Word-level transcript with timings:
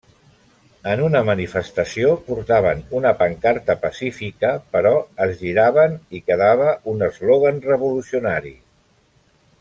En 0.93 1.01
una 1.07 1.19
manifestació 1.25 2.13
portaven 2.29 2.79
una 2.99 3.11
pancarta 3.21 3.75
pacífica, 3.85 4.53
però 4.77 4.93
es 5.29 5.35
giraven 5.45 5.93
i 6.21 6.25
quedava 6.31 6.71
un 6.93 7.05
eslògan 7.13 7.61
revolucionari. 7.71 8.55